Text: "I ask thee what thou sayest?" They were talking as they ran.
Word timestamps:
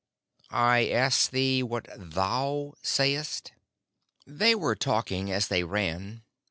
"I 0.49 0.89
ask 0.89 1.29
thee 1.29 1.61
what 1.61 1.87
thou 1.95 2.73
sayest?" 2.81 3.51
They 4.25 4.55
were 4.55 4.75
talking 4.75 5.31
as 5.31 5.47
they 5.47 5.63
ran. 5.63 6.23